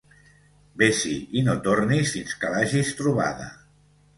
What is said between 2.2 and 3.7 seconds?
que l'hagis trobada